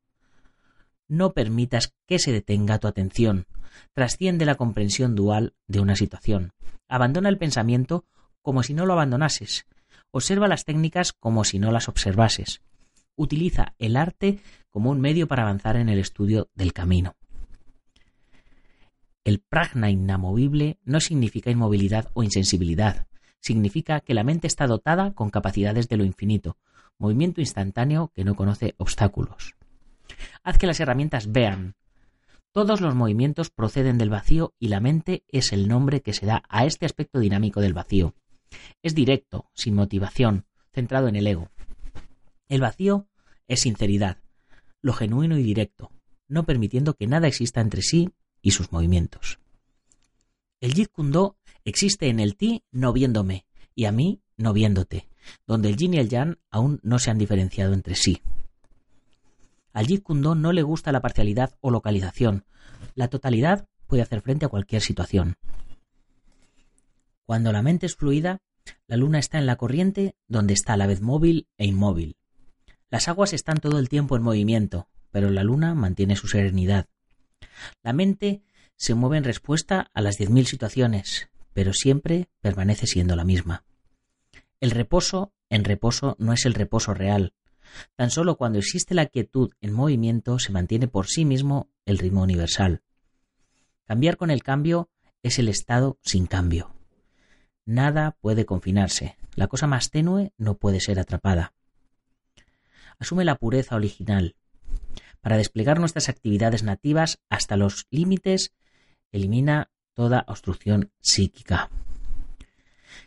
No 1.07 1.33
permitas 1.33 1.93
que 2.07 2.19
se 2.19 2.31
detenga 2.31 2.79
tu 2.79 2.87
atención. 2.87 3.45
Trasciende 3.93 4.45
la 4.45 4.55
comprensión 4.55 5.15
dual 5.15 5.55
de 5.67 5.81
una 5.81 5.97
situación. 5.97 6.53
Abandona 6.87 7.29
el 7.29 7.37
pensamiento 7.37 8.05
como 8.41 8.63
si 8.63 8.73
no 8.73 8.85
lo 8.85 8.93
abandonases. 8.93 9.65
Observa 10.11 10.47
las 10.47 10.63
técnicas 10.63 11.11
como 11.11 11.43
si 11.43 11.59
no 11.59 11.71
las 11.71 11.89
observases. 11.89 12.61
Utiliza 13.15 13.75
el 13.77 13.97
arte 13.97 14.39
como 14.69 14.89
un 14.89 15.01
medio 15.01 15.27
para 15.27 15.43
avanzar 15.43 15.75
en 15.75 15.89
el 15.89 15.99
estudio 15.99 16.49
del 16.55 16.73
camino. 16.73 17.15
El 19.23 19.39
pragna 19.39 19.91
inamovible 19.91 20.79
no 20.83 20.99
significa 20.99 21.51
inmovilidad 21.51 22.09
o 22.13 22.23
insensibilidad, 22.23 23.07
significa 23.39 23.99
que 23.99 24.15
la 24.15 24.23
mente 24.23 24.47
está 24.47 24.65
dotada 24.65 25.13
con 25.13 25.29
capacidades 25.29 25.87
de 25.89 25.97
lo 25.97 26.05
infinito, 26.05 26.57
movimiento 26.97 27.39
instantáneo 27.39 28.11
que 28.15 28.23
no 28.23 28.35
conoce 28.35 28.73
obstáculos. 28.77 29.55
Haz 30.43 30.57
que 30.57 30.67
las 30.67 30.79
herramientas 30.79 31.31
vean. 31.31 31.75
Todos 32.51 32.81
los 32.81 32.95
movimientos 32.95 33.49
proceden 33.49 33.97
del 33.97 34.09
vacío 34.09 34.53
y 34.59 34.69
la 34.69 34.79
mente 34.79 35.23
es 35.27 35.53
el 35.53 35.67
nombre 35.67 36.01
que 36.01 36.13
se 36.13 36.25
da 36.25 36.43
a 36.49 36.65
este 36.65 36.85
aspecto 36.85 37.19
dinámico 37.19 37.61
del 37.61 37.73
vacío. 37.73 38.15
Es 38.81 38.95
directo, 38.95 39.49
sin 39.53 39.75
motivación, 39.75 40.45
centrado 40.73 41.07
en 41.07 41.15
el 41.15 41.27
ego. 41.27 41.49
El 42.49 42.61
vacío 42.61 43.07
es 43.47 43.61
sinceridad, 43.61 44.17
lo 44.81 44.93
genuino 44.93 45.37
y 45.37 45.43
directo, 45.43 45.91
no 46.27 46.43
permitiendo 46.43 46.95
que 46.95 47.07
nada 47.07 47.27
exista 47.27 47.61
entre 47.61 47.81
sí 47.81 48.09
y 48.41 48.51
sus 48.51 48.71
movimientos. 48.71 49.39
El 50.59 50.73
Jeet 50.73 50.91
Kune 50.91 51.11
Do 51.11 51.37
existe 51.63 52.07
en 52.07 52.19
el 52.19 52.35
ti 52.35 52.63
no 52.71 52.93
viéndome 52.93 53.45
y 53.75 53.85
a 53.85 53.91
mí 53.91 54.21
no 54.37 54.53
viéndote, 54.53 55.07
donde 55.47 55.69
el 55.69 55.77
yin 55.77 55.93
y 55.93 55.97
el 55.97 56.09
yang 56.09 56.37
aún 56.49 56.79
no 56.83 56.99
se 56.99 57.11
han 57.11 57.17
diferenciado 57.17 57.73
entre 57.73 57.95
sí. 57.95 58.21
Al 59.73 59.87
Jeet 59.87 60.03
Kune 60.03 60.21
Do 60.21 60.35
no 60.35 60.51
le 60.51 60.61
gusta 60.61 60.91
la 60.91 61.01
parcialidad 61.01 61.57
o 61.61 61.71
localización. 61.71 62.45
La 62.95 63.07
totalidad 63.07 63.67
puede 63.87 64.03
hacer 64.03 64.21
frente 64.21 64.45
a 64.45 64.49
cualquier 64.49 64.81
situación. 64.81 65.35
Cuando 67.25 67.51
la 67.51 67.61
mente 67.61 67.85
es 67.85 67.95
fluida, 67.95 68.41
la 68.87 68.97
luna 68.97 69.19
está 69.19 69.37
en 69.37 69.45
la 69.45 69.55
corriente 69.55 70.15
donde 70.27 70.53
está 70.53 70.73
a 70.73 70.77
la 70.77 70.87
vez 70.87 71.01
móvil 71.01 71.47
e 71.57 71.65
inmóvil. 71.65 72.17
Las 72.89 73.07
aguas 73.07 73.33
están 73.33 73.57
todo 73.57 73.79
el 73.79 73.89
tiempo 73.89 74.17
en 74.17 74.23
movimiento, 74.23 74.89
pero 75.11 75.29
la 75.29 75.43
luna 75.43 75.73
mantiene 75.73 76.15
su 76.15 76.27
serenidad. 76.27 76.87
La 77.83 77.93
mente 77.93 78.41
se 78.75 78.95
mueve 78.95 79.17
en 79.17 79.23
respuesta 79.23 79.89
a 79.93 80.01
las 80.01 80.17
diez 80.17 80.29
mil 80.29 80.47
situaciones, 80.47 81.29
pero 81.53 81.73
siempre 81.73 82.29
permanece 82.41 82.87
siendo 82.87 83.15
la 83.15 83.25
misma. 83.25 83.63
El 84.59 84.71
reposo 84.71 85.33
en 85.49 85.65
reposo 85.65 86.15
no 86.17 86.33
es 86.33 86.45
el 86.45 86.53
reposo 86.53 86.93
real. 86.93 87.33
Tan 87.95 88.09
solo 88.09 88.37
cuando 88.37 88.59
existe 88.59 88.95
la 88.95 89.05
quietud 89.05 89.51
en 89.61 89.73
movimiento 89.73 90.39
se 90.39 90.51
mantiene 90.51 90.87
por 90.87 91.07
sí 91.07 91.25
mismo 91.25 91.69
el 91.85 91.97
ritmo 91.97 92.23
universal. 92.23 92.81
Cambiar 93.85 94.17
con 94.17 94.31
el 94.31 94.43
cambio 94.43 94.89
es 95.23 95.39
el 95.39 95.49
estado 95.49 95.99
sin 96.01 96.25
cambio. 96.25 96.73
Nada 97.65 98.17
puede 98.21 98.45
confinarse. 98.45 99.17
La 99.35 99.47
cosa 99.47 99.67
más 99.67 99.91
tenue 99.91 100.33
no 100.37 100.57
puede 100.57 100.79
ser 100.79 100.99
atrapada. 100.99 101.53
Asume 102.99 103.25
la 103.25 103.35
pureza 103.35 103.75
original. 103.75 104.35
Para 105.21 105.37
desplegar 105.37 105.79
nuestras 105.79 106.09
actividades 106.09 106.63
nativas 106.63 107.19
hasta 107.29 107.57
los 107.57 107.85
límites, 107.91 108.53
elimina 109.11 109.69
toda 109.93 110.25
obstrucción 110.27 110.91
psíquica. 110.99 111.69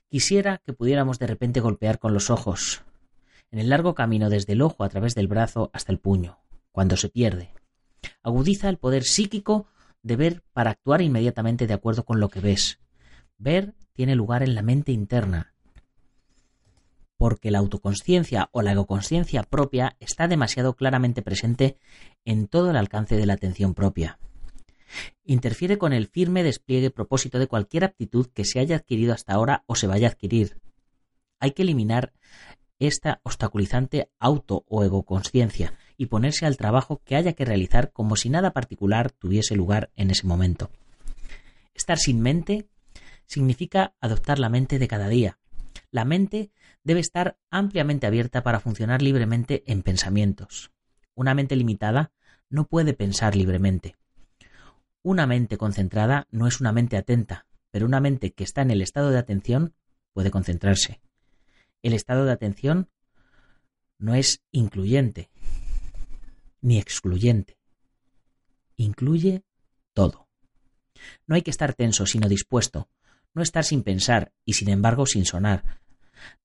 Quisiera 0.09 0.59
que 0.65 0.73
pudiéramos 0.73 1.19
de 1.19 1.27
repente 1.27 1.61
golpear 1.61 1.99
con 1.99 2.15
los 2.15 2.31
ojos, 2.31 2.83
en 3.51 3.59
el 3.59 3.69
largo 3.69 3.95
camino 3.95 4.31
desde 4.31 4.53
el 4.53 4.63
ojo 4.63 4.85
a 4.85 4.89
través 4.89 5.15
del 5.15 5.29
brazo 5.29 5.71
hasta 5.73 5.93
el 5.93 5.99
puño, 5.99 6.39
cuando 6.73 6.97
se 6.97 7.09
pierde. 7.09 7.53
Agudiza 8.23 8.69
el 8.69 8.79
poder 8.79 9.05
psíquico 9.05 9.67
de 10.03 10.17
ver 10.17 10.43
para 10.53 10.71
actuar 10.71 11.03
inmediatamente 11.03 11.67
de 11.67 11.75
acuerdo 11.75 12.05
con 12.05 12.21
lo 12.21 12.29
que 12.29 12.41
ves. 12.41 12.79
Ver 13.39 13.75
tiene 13.93 14.15
lugar 14.15 14.43
en 14.43 14.55
la 14.55 14.63
mente 14.63 14.93
interna, 14.93 15.54
porque 17.17 17.51
la 17.51 17.59
autoconsciencia 17.59 18.49
o 18.53 18.63
la 18.63 18.73
egoconsciencia 18.73 19.43
propia 19.43 19.97
está 20.01 20.29
demasiado 20.29 20.75
claramente 20.75 21.23
presente 21.23 21.77
en 22.25 22.49
todo 22.49 22.71
el 22.71 22.77
alcance 22.77 23.17
de 23.17 23.27
la 23.27 23.35
atención 23.35 23.75
propia. 23.75 24.19
Interfiere 25.25 25.79
con 25.79 25.93
el 25.93 26.07
firme 26.07 26.43
despliegue 26.43 26.91
propósito 26.91 27.39
de 27.39 27.47
cualquier 27.47 27.85
aptitud 27.85 28.27
que 28.27 28.45
se 28.45 28.61
haya 28.61 28.77
adquirido 28.77 29.13
hasta 29.13 29.35
ahora 29.35 29.65
o 29.67 29.75
se 29.75 29.87
vaya 29.87 30.09
a 30.09 30.11
adquirir. 30.11 30.59
Hay 31.41 31.53
que 31.53 31.63
eliminar 31.63 32.13
esta 32.79 33.21
obstaculizante 33.23 34.11
auto 34.19 34.65
o 34.69 34.85
egoconsciencia 34.85 35.75
y 35.97 36.07
ponerse 36.07 36.47
al 36.47 36.57
trabajo 36.57 37.01
que 37.05 37.17
haya 37.17 37.35
que 37.35 37.45
realizar 37.45 37.93
como 37.93 38.17
si 38.17 38.29
nada 38.29 38.53
particular 38.53 39.11
tuviese 39.11 39.55
lugar 39.55 39.91
en 39.97 40.11
ese 40.11 40.27
momento. 40.27 40.71
Estar 41.75 41.99
sin 41.99 42.21
mente 42.21 42.69
significa 43.27 43.95
adoptar 44.01 44.39
la 44.39 44.49
mente 44.49 44.79
de 44.79 44.89
cada 44.89 45.09
día. 45.09 45.39
La 45.91 46.05
mente 46.05 46.51
debe 46.85 47.01
estar 47.01 47.39
ampliamente 47.51 48.07
abierta 48.07 48.43
para 48.43 48.61
funcionar 48.61 49.03
libremente 49.03 49.65
en 49.67 49.83
pensamientos. 49.83 50.71
Una 51.15 51.35
mente 51.35 51.57
limitada 51.57 52.13
no 52.51 52.67
puede 52.67 52.93
pensar 52.93 53.35
libremente. 53.35 53.97
Una 55.03 55.27
mente 55.27 55.57
concentrada 55.59 56.29
no 56.31 56.47
es 56.47 56.61
una 56.61 56.73
mente 56.73 56.97
atenta, 56.97 57.47
pero 57.71 57.87
una 57.87 58.01
mente 58.01 58.33
que 58.33 58.45
está 58.45 58.63
en 58.63 58.71
el 58.71 58.83
estado 58.83 59.11
de 59.11 59.19
atención 59.19 59.75
puede 60.13 60.31
concentrarse. 60.31 61.01
El 61.83 61.93
estado 61.93 62.25
de 62.25 62.33
atención 62.33 62.91
no 63.99 64.15
es 64.15 64.43
incluyente 64.53 65.31
ni 66.65 66.79
excluyente. 66.79 67.59
Incluye 68.77 69.45
todo. 69.93 70.29
No 71.27 71.37
hay 71.37 71.43
que 71.43 71.51
estar 71.51 71.75
tenso, 71.75 72.07
sino 72.07 72.27
dispuesto. 72.27 72.89
No 73.35 73.43
estar 73.43 73.65
sin 73.65 73.83
pensar 73.83 74.33
y 74.47 74.55
sin 74.55 74.71
embargo 74.71 75.05
sin 75.05 75.27
sonar. 75.27 75.81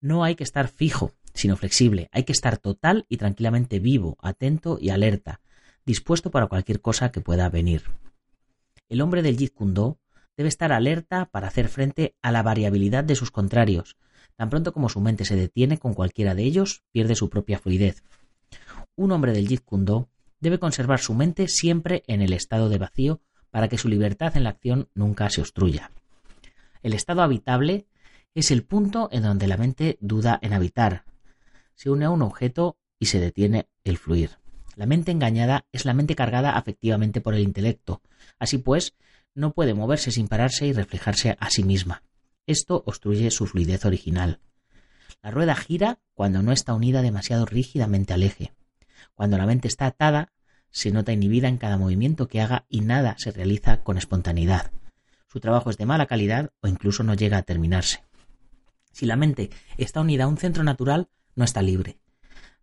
No 0.01 0.23
hay 0.23 0.35
que 0.35 0.43
estar 0.43 0.67
fijo, 0.67 1.13
sino 1.33 1.55
flexible. 1.55 2.09
Hay 2.11 2.23
que 2.23 2.31
estar 2.31 2.57
total 2.57 3.05
y 3.09 3.17
tranquilamente 3.17 3.79
vivo, 3.79 4.17
atento 4.21 4.77
y 4.79 4.89
alerta, 4.89 5.41
dispuesto 5.85 6.31
para 6.31 6.47
cualquier 6.47 6.81
cosa 6.81 7.11
que 7.11 7.21
pueda 7.21 7.49
venir. 7.49 7.83
El 8.89 9.01
hombre 9.01 9.21
del 9.21 9.37
Jeet 9.37 9.53
Kune 9.53 9.73
Do 9.73 9.99
debe 10.35 10.49
estar 10.49 10.71
alerta 10.71 11.25
para 11.25 11.47
hacer 11.47 11.67
frente 11.67 12.15
a 12.21 12.31
la 12.31 12.43
variabilidad 12.43 13.03
de 13.03 13.15
sus 13.15 13.31
contrarios. 13.31 13.97
Tan 14.35 14.49
pronto 14.49 14.73
como 14.73 14.89
su 14.89 15.01
mente 15.01 15.25
se 15.25 15.35
detiene 15.35 15.77
con 15.77 15.93
cualquiera 15.93 16.33
de 16.33 16.43
ellos, 16.43 16.83
pierde 16.91 17.15
su 17.15 17.29
propia 17.29 17.59
fluidez. 17.59 18.03
Un 18.95 19.11
hombre 19.11 19.33
del 19.33 19.47
Jeet 19.47 19.63
Kune 19.63 19.85
Do 19.85 20.09
debe 20.39 20.59
conservar 20.59 20.99
su 20.99 21.13
mente 21.13 21.47
siempre 21.47 22.03
en 22.07 22.21
el 22.21 22.33
estado 22.33 22.69
de 22.69 22.77
vacío 22.77 23.21
para 23.51 23.67
que 23.67 23.77
su 23.77 23.89
libertad 23.89 24.37
en 24.37 24.43
la 24.43 24.51
acción 24.51 24.89
nunca 24.93 25.29
se 25.29 25.41
obstruya. 25.41 25.91
El 26.81 26.93
estado 26.93 27.21
habitable 27.21 27.87
es 28.35 28.51
el 28.51 28.63
punto 28.63 29.09
en 29.11 29.23
donde 29.23 29.47
la 29.47 29.57
mente 29.57 29.97
duda 30.01 30.39
en 30.41 30.53
habitar. 30.53 31.05
Se 31.75 31.89
une 31.89 32.05
a 32.05 32.09
un 32.09 32.21
objeto 32.21 32.77
y 32.99 33.07
se 33.07 33.19
detiene 33.19 33.67
el 33.83 33.97
fluir. 33.97 34.39
La 34.75 34.85
mente 34.85 35.11
engañada 35.11 35.65
es 35.71 35.85
la 35.85 35.93
mente 35.93 36.15
cargada 36.15 36.51
afectivamente 36.51 37.21
por 37.21 37.33
el 37.33 37.41
intelecto. 37.41 38.01
Así 38.37 38.57
pues, 38.57 38.95
no 39.35 39.53
puede 39.53 39.73
moverse 39.73 40.11
sin 40.11 40.27
pararse 40.27 40.67
y 40.67 40.73
reflejarse 40.73 41.37
a 41.39 41.49
sí 41.49 41.63
misma. 41.63 42.03
Esto 42.47 42.83
obstruye 42.85 43.31
su 43.31 43.45
fluidez 43.45 43.85
original. 43.85 44.39
La 45.21 45.31
rueda 45.31 45.55
gira 45.55 45.99
cuando 46.13 46.41
no 46.41 46.51
está 46.51 46.73
unida 46.73 47.01
demasiado 47.01 47.45
rígidamente 47.45 48.13
al 48.13 48.23
eje. 48.23 48.53
Cuando 49.15 49.37
la 49.37 49.45
mente 49.45 49.67
está 49.67 49.85
atada, 49.85 50.31
se 50.71 50.91
nota 50.91 51.11
inhibida 51.11 51.47
en 51.47 51.57
cada 51.57 51.77
movimiento 51.77 52.27
que 52.27 52.41
haga 52.41 52.65
y 52.69 52.81
nada 52.81 53.15
se 53.17 53.31
realiza 53.31 53.83
con 53.83 53.97
espontaneidad. 53.97 54.71
Su 55.27 55.39
trabajo 55.39 55.69
es 55.69 55.77
de 55.77 55.85
mala 55.85 56.05
calidad 56.05 56.51
o 56.61 56.67
incluso 56.67 57.03
no 57.03 57.13
llega 57.13 57.37
a 57.37 57.43
terminarse. 57.43 58.03
Si 58.99 59.05
la 59.05 59.15
mente 59.15 59.49
está 59.77 60.01
unida 60.01 60.25
a 60.25 60.27
un 60.27 60.37
centro 60.37 60.63
natural, 60.63 61.07
no 61.35 61.45
está 61.45 61.61
libre 61.61 61.99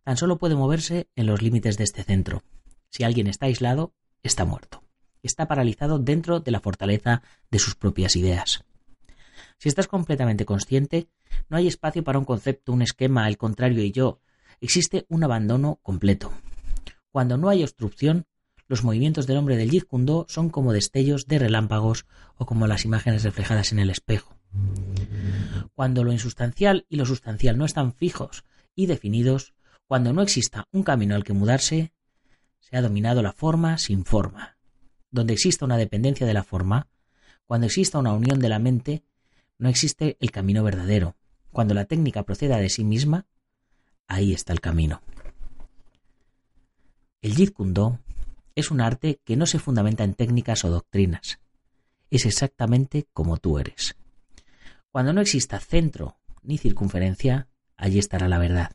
tan 0.07 0.17
solo 0.17 0.39
puede 0.39 0.55
moverse 0.55 1.09
en 1.17 1.27
los 1.27 1.43
límites 1.43 1.77
de 1.77 1.83
este 1.83 2.05
centro. 2.05 2.45
Si 2.91 3.03
alguien 3.03 3.27
está 3.27 3.47
aislado, 3.47 3.93
está 4.23 4.45
muerto. 4.45 4.85
Está 5.25 5.49
paralizado 5.49 5.99
dentro 5.99 6.39
de 6.39 6.53
la 6.53 6.61
fortaleza 6.61 7.23
de 7.51 7.59
sus 7.59 7.75
propias 7.75 8.15
ideas. 8.15 8.63
Si 9.59 9.69
estás 9.69 9.89
completamente 9.89 10.45
consciente, 10.45 11.09
no 11.49 11.57
hay 11.57 11.67
espacio 11.67 12.05
para 12.05 12.21
un 12.21 12.25
concepto, 12.25 12.73
un 12.73 12.83
esquema, 12.83 13.27
el 13.27 13.37
contrario 13.37 13.83
y 13.83 13.91
yo. 13.91 14.21
Existe 14.61 15.07
un 15.09 15.25
abandono 15.25 15.81
completo. 15.83 16.33
Cuando 17.11 17.37
no 17.37 17.49
hay 17.49 17.65
obstrucción, 17.65 18.27
los 18.69 18.85
movimientos 18.85 19.27
del 19.27 19.39
hombre 19.39 19.57
del 19.57 19.85
Kune 19.87 20.25
son 20.29 20.51
como 20.51 20.73
destellos 20.73 21.27
de 21.27 21.41
relámpagos 21.41 22.07
o 22.37 22.47
como 22.47 22.69
las 22.69 22.85
imágenes 22.85 23.25
reflejadas 23.25 23.73
en 23.73 23.81
el 23.81 23.91
espejo. 23.91 24.37
Cuando 25.77 26.05
lo 26.05 26.13
insustancial 26.13 26.87
y 26.89 26.97
lo 26.97 27.05
sustancial 27.05 27.59
no 27.59 27.67
están 27.67 27.93
fijos 27.93 28.45
y 28.75 28.87
definidos, 28.87 29.53
cuando 29.87 30.15
no 30.15 30.23
exista 30.23 30.67
un 30.73 30.83
camino 30.83 31.15
al 31.15 31.23
que 31.23 31.35
mudarse, 31.35 31.93
se 32.61 32.79
ha 32.79 32.81
dominado 32.81 33.23
la 33.23 33.35
forma 33.35 33.77
sin 33.77 34.07
forma. 34.07 34.57
Donde 35.11 35.35
exista 35.35 35.67
una 35.67 35.77
dependencia 35.77 36.27
de 36.27 36.33
la 36.33 36.45
forma, 36.45 36.89
cuando 37.45 37.67
exista 37.67 37.99
una 37.99 38.15
unión 38.15 38.41
de 38.41 38.49
la 38.49 38.59
mente, 38.59 39.05
no 39.59 39.69
existe 39.69 40.17
el 40.19 40.31
camino 40.31 40.65
verdadero. 40.65 41.15
Cuando 41.53 41.75
la 41.75 41.85
técnica 41.85 42.23
proceda 42.23 42.57
de 42.57 42.71
sí 42.71 42.83
misma, 42.83 43.27
ahí 44.09 44.33
está 44.33 44.55
el 44.55 44.63
camino. 44.63 45.03
El 47.21 47.35
Jeet 47.35 47.53
Kune 47.53 47.75
Do 47.75 47.99
es 48.55 48.71
un 48.71 48.81
arte 48.81 49.21
que 49.25 49.37
no 49.37 49.45
se 49.45 49.59
fundamenta 49.59 50.05
en 50.05 50.15
técnicas 50.15 50.65
o 50.65 50.71
doctrinas. 50.71 51.39
Es 52.11 52.25
exactamente 52.25 53.07
como 53.13 53.37
tú 53.37 53.59
eres. 53.59 53.95
Cuando 54.97 55.13
no 55.13 55.21
exista 55.21 55.61
centro 55.61 56.17
ni 56.43 56.57
circunferencia, 56.57 57.49
allí 57.77 57.99
estará 57.99 58.29
la 58.29 58.39
verdad. 58.39 58.73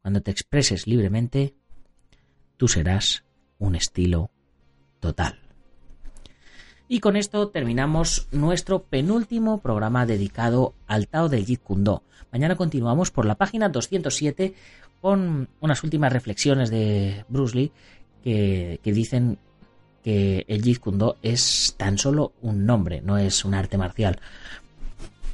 Cuando 0.00 0.22
te 0.22 0.30
expreses 0.30 0.86
libremente, 0.86 1.54
tú 2.56 2.66
serás 2.66 3.24
un 3.58 3.74
estilo 3.74 4.30
total. 5.00 5.38
Y 6.88 7.00
con 7.00 7.14
esto 7.14 7.48
terminamos 7.50 8.26
nuestro 8.32 8.84
penúltimo 8.84 9.60
programa 9.60 10.06
dedicado 10.06 10.72
al 10.86 11.08
Tao 11.08 11.28
del 11.28 11.44
Jeet 11.44 11.62
Kune 11.62 11.84
Do. 11.84 12.04
Mañana 12.32 12.56
continuamos 12.56 13.10
por 13.10 13.26
la 13.26 13.34
página 13.34 13.68
207 13.68 14.54
con 15.02 15.50
unas 15.60 15.84
últimas 15.84 16.10
reflexiones 16.10 16.70
de 16.70 17.26
Bruce 17.28 17.54
Lee 17.54 17.72
que, 18.24 18.80
dicen 18.82 19.38
que 20.02 20.46
el 20.48 20.62
Jeet 20.62 20.78
Kune 20.78 20.96
Do 20.96 21.18
es 21.20 21.74
tan 21.76 21.98
solo 21.98 22.32
un 22.40 22.64
nombre, 22.64 23.02
no 23.02 23.18
es 23.18 23.44
un 23.44 23.52
arte 23.52 23.76
marcial. 23.76 24.18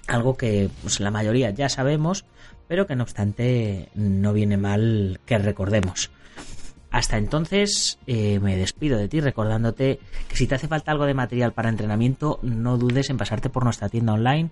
Algo 0.07 0.37
que 0.37 0.71
pues, 0.83 1.01
la 1.01 1.11
mayoría 1.11 1.51
ya 1.51 1.69
sabemos, 1.69 2.25
pero 2.69 2.87
que 2.87 2.97
no 2.97 3.03
obstante 3.03 3.89
no 3.95 4.33
viene 4.33 4.57
mal 4.57 5.21
que 5.27 5.39
recordemos. 5.39 6.11
Hasta 6.95 7.17
entonces 7.19 7.99
eh, 8.07 8.39
me 8.39 8.57
despido 8.57 8.97
de 8.97 9.09
ti 9.09 9.19
recordándote 9.21 9.99
que 10.29 10.37
si 10.37 10.47
te 10.47 10.55
hace 10.55 10.69
falta 10.69 10.93
algo 10.93 11.07
de 11.07 11.15
material 11.15 11.53
para 11.53 11.69
entrenamiento, 11.69 12.39
no 12.43 12.79
dudes 12.79 13.11
en 13.11 13.17
pasarte 13.17 13.51
por 13.51 13.65
nuestra 13.65 13.89
tienda 13.89 14.13
online, 14.13 14.51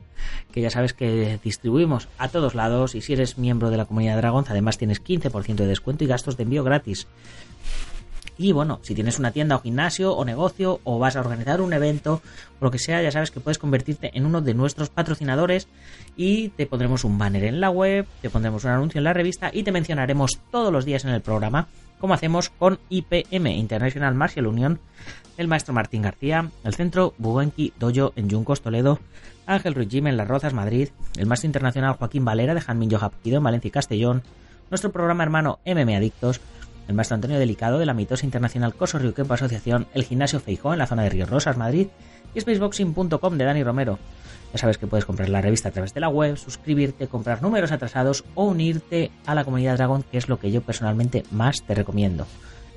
que 0.50 0.60
ya 0.60 0.68
sabes 0.68 0.92
que 0.92 1.38
distribuimos 1.44 2.08
a 2.18 2.26
todos 2.30 2.56
lados 2.56 2.96
y 2.96 3.00
si 3.00 3.12
eres 3.12 3.38
miembro 3.38 3.70
de 3.70 3.76
la 3.76 3.84
comunidad 3.84 4.16
Dragons 4.16 4.50
además 4.50 4.76
tienes 4.76 5.00
15% 5.04 5.54
de 5.54 5.66
descuento 5.68 6.02
y 6.02 6.08
gastos 6.08 6.36
de 6.36 6.42
envío 6.42 6.64
gratis. 6.64 7.06
Y 8.38 8.52
bueno, 8.52 8.80
si 8.82 8.94
tienes 8.94 9.18
una 9.18 9.30
tienda 9.30 9.56
o 9.56 9.60
gimnasio 9.60 10.14
o 10.14 10.24
negocio 10.24 10.80
o 10.84 10.98
vas 10.98 11.16
a 11.16 11.20
organizar 11.20 11.60
un 11.60 11.72
evento 11.72 12.22
o 12.60 12.64
lo 12.64 12.70
que 12.70 12.78
sea, 12.78 13.02
ya 13.02 13.10
sabes 13.10 13.30
que 13.30 13.40
puedes 13.40 13.58
convertirte 13.58 14.10
en 14.14 14.26
uno 14.26 14.40
de 14.40 14.54
nuestros 14.54 14.88
patrocinadores 14.88 15.68
y 16.16 16.48
te 16.48 16.66
pondremos 16.66 17.04
un 17.04 17.18
banner 17.18 17.44
en 17.44 17.60
la 17.60 17.70
web, 17.70 18.06
te 18.20 18.30
pondremos 18.30 18.64
un 18.64 18.70
anuncio 18.70 18.98
en 18.98 19.04
la 19.04 19.12
revista 19.12 19.50
y 19.52 19.62
te 19.62 19.72
mencionaremos 19.72 20.40
todos 20.50 20.72
los 20.72 20.84
días 20.84 21.04
en 21.04 21.10
el 21.10 21.20
programa 21.20 21.68
como 22.02 22.14
hacemos 22.14 22.50
con 22.50 22.80
IPM, 22.88 23.46
International 23.46 24.12
Martial 24.16 24.48
Union, 24.48 24.80
el 25.36 25.46
maestro 25.46 25.72
Martín 25.72 26.02
García, 26.02 26.50
el 26.64 26.74
centro 26.74 27.14
Buenki 27.16 27.72
Dojo 27.78 28.12
en 28.16 28.28
Yuncos, 28.28 28.60
Toledo, 28.60 28.98
Ángel 29.46 29.76
Ruiz 29.76 29.94
en 29.94 30.16
Las 30.16 30.26
Rozas, 30.26 30.52
Madrid, 30.52 30.88
el 31.16 31.26
maestro 31.26 31.46
internacional 31.46 31.94
Joaquín 31.94 32.24
Valera 32.24 32.54
de 32.54 32.60
Janmin 32.60 32.90
Yojapido 32.90 33.36
en 33.36 33.44
Valencia 33.44 33.68
y 33.68 33.70
Castellón, 33.70 34.24
nuestro 34.68 34.90
programa 34.90 35.22
hermano 35.22 35.60
MM 35.64 35.94
Adictos, 35.94 36.40
el 36.92 36.96
maestro 36.96 37.14
Antonio 37.14 37.38
Delicado 37.38 37.78
de 37.78 37.86
la 37.86 37.94
mitosa 37.94 38.26
internacional 38.26 38.74
Coso 38.74 38.98
Riuquepo 38.98 39.32
Asociación, 39.32 39.86
el 39.94 40.04
gimnasio 40.04 40.40
Feijó 40.40 40.74
en 40.74 40.78
la 40.78 40.86
zona 40.86 41.04
de 41.04 41.08
Río 41.08 41.24
Rosas, 41.24 41.56
Madrid, 41.56 41.88
y 42.34 42.40
spaceboxing.com 42.40 43.38
de 43.38 43.44
Dani 43.44 43.64
Romero. 43.64 43.98
Ya 44.52 44.58
sabes 44.58 44.76
que 44.76 44.86
puedes 44.86 45.06
comprar 45.06 45.30
la 45.30 45.40
revista 45.40 45.70
a 45.70 45.72
través 45.72 45.94
de 45.94 46.00
la 46.00 46.10
web, 46.10 46.36
suscribirte, 46.36 47.08
comprar 47.08 47.40
números 47.40 47.72
atrasados 47.72 48.24
o 48.34 48.44
unirte 48.44 49.10
a 49.24 49.34
la 49.34 49.44
comunidad 49.44 49.76
Dragon, 49.76 50.02
que 50.02 50.18
es 50.18 50.28
lo 50.28 50.38
que 50.38 50.50
yo 50.50 50.60
personalmente 50.60 51.24
más 51.30 51.62
te 51.66 51.74
recomiendo. 51.74 52.26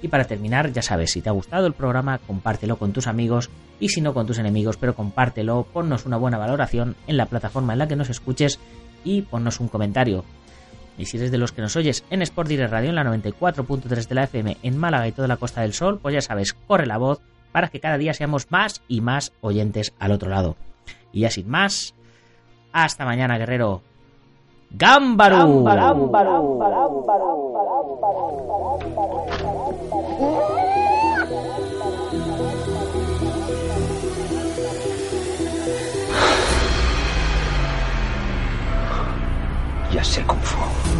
Y 0.01 0.07
para 0.07 0.23
terminar, 0.23 0.71
ya 0.71 0.81
sabes, 0.81 1.11
si 1.11 1.21
te 1.21 1.27
ha 1.27 1.33
gustado 1.33 1.67
el 1.67 1.73
programa, 1.73 2.19
compártelo 2.19 2.77
con 2.77 2.93
tus 2.93 3.07
amigos 3.07 3.49
y 3.81 3.89
si 3.89 3.99
no 3.99 4.13
con 4.13 4.27
tus 4.27 4.37
enemigos, 4.37 4.77
pero 4.77 4.95
compártelo, 4.95 5.67
ponnos 5.73 6.05
una 6.05 6.15
buena 6.15 6.37
valoración 6.37 6.95
en 7.07 7.17
la 7.17 7.25
plataforma 7.25 7.73
en 7.73 7.79
la 7.79 7.87
que 7.89 7.97
nos 7.97 8.09
escuches 8.09 8.59
y 9.03 9.23
ponnos 9.23 9.59
un 9.59 9.67
comentario. 9.67 10.23
Y 10.97 11.05
si 11.05 11.17
eres 11.17 11.31
de 11.31 11.37
los 11.37 11.51
que 11.51 11.61
nos 11.61 11.75
oyes 11.75 12.03
en 12.09 12.21
Sport 12.21 12.49
Direct 12.49 12.71
Radio 12.71 12.89
en 12.89 12.95
la 12.95 13.03
94.3 13.03 14.07
de 14.07 14.15
la 14.15 14.23
FM 14.23 14.57
en 14.63 14.77
Málaga 14.77 15.07
y 15.07 15.11
toda 15.11 15.27
la 15.27 15.37
Costa 15.37 15.61
del 15.61 15.73
Sol, 15.73 15.99
pues 16.01 16.13
ya 16.13 16.21
sabes, 16.21 16.53
corre 16.53 16.85
la 16.85 16.97
voz 16.97 17.21
para 17.51 17.69
que 17.69 17.79
cada 17.79 17.97
día 17.97 18.13
seamos 18.13 18.51
más 18.51 18.81
y 18.87 19.01
más 19.01 19.33
oyentes 19.41 19.93
al 19.99 20.11
otro 20.11 20.29
lado. 20.29 20.55
Y 21.11 21.21
ya 21.21 21.29
sin 21.29 21.49
más, 21.49 21.95
hasta 22.71 23.05
mañana, 23.05 23.37
guerrero. 23.37 23.81
¡Gámbaro! 24.71 25.63
Ya 39.95 40.03
sé 40.03 40.21
cómo 40.25 40.41
fue. 40.41 40.94